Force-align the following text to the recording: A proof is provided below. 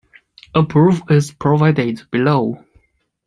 A 0.55 0.63
proof 0.63 0.99
is 1.11 1.31
provided 1.31 2.01
below. 2.09 2.65